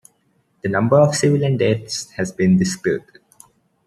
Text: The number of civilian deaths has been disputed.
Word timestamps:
The 0.63 0.67
number 0.69 0.99
of 0.99 1.13
civilian 1.13 1.57
deaths 1.57 2.09
has 2.13 2.31
been 2.31 2.57
disputed. 2.57 3.19